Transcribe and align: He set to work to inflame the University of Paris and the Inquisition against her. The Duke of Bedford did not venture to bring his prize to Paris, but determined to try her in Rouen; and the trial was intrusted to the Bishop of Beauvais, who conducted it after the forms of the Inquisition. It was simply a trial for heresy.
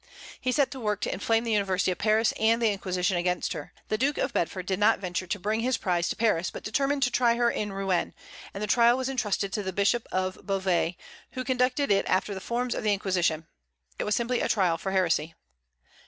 He 0.39 0.51
set 0.51 0.71
to 0.71 0.79
work 0.79 1.01
to 1.01 1.13
inflame 1.13 1.43
the 1.43 1.51
University 1.51 1.91
of 1.91 1.99
Paris 1.99 2.31
and 2.39 2.59
the 2.59 2.71
Inquisition 2.71 3.17
against 3.17 3.53
her. 3.53 3.71
The 3.89 3.99
Duke 3.99 4.17
of 4.17 4.33
Bedford 4.33 4.65
did 4.65 4.79
not 4.79 4.97
venture 4.97 5.27
to 5.27 5.39
bring 5.39 5.59
his 5.59 5.77
prize 5.77 6.09
to 6.09 6.15
Paris, 6.15 6.49
but 6.49 6.63
determined 6.63 7.03
to 7.03 7.11
try 7.11 7.35
her 7.35 7.51
in 7.51 7.71
Rouen; 7.71 8.15
and 8.51 8.63
the 8.63 8.65
trial 8.65 8.97
was 8.97 9.09
intrusted 9.09 9.53
to 9.53 9.61
the 9.61 9.71
Bishop 9.71 10.07
of 10.11 10.39
Beauvais, 10.43 10.97
who 11.33 11.43
conducted 11.43 11.91
it 11.91 12.07
after 12.07 12.33
the 12.33 12.39
forms 12.41 12.73
of 12.73 12.81
the 12.83 12.93
Inquisition. 12.93 13.45
It 13.99 14.05
was 14.05 14.15
simply 14.15 14.39
a 14.41 14.49
trial 14.49 14.79
for 14.79 14.91
heresy. 14.91 15.35